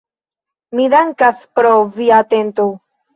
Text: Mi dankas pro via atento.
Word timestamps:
Mi 0.79 0.87
dankas 0.93 1.43
pro 1.59 1.73
via 1.99 2.17
atento. 2.25 2.67